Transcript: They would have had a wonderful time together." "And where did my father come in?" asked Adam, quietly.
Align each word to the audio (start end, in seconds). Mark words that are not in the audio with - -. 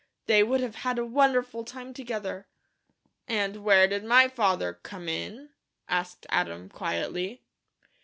They 0.25 0.41
would 0.41 0.61
have 0.61 0.77
had 0.77 0.97
a 0.97 1.05
wonderful 1.05 1.63
time 1.63 1.93
together." 1.93 2.47
"And 3.27 3.57
where 3.57 3.87
did 3.87 4.03
my 4.03 4.27
father 4.29 4.79
come 4.81 5.07
in?" 5.07 5.49
asked 5.87 6.25
Adam, 6.29 6.69
quietly. 6.69 7.43